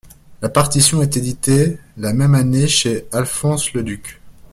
La 0.41 0.49
partition 0.49 1.03
est 1.03 1.15
éditée 1.15 1.77
la 1.95 2.11
même 2.11 2.33
année 2.33 2.67
chez 2.67 3.05
Alphonse 3.11 3.71
Leduc. 3.73 4.19